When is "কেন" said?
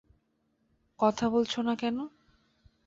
1.75-1.97